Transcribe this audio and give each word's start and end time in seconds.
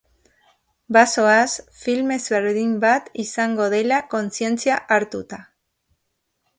Bazoaz, 0.95 1.49
film 1.83 2.09
ezberdin 2.17 2.73
bat 2.87 3.13
izango 3.27 3.71
dela 3.77 4.03
kontzientzia 4.17 4.83
hartuta. 4.99 5.45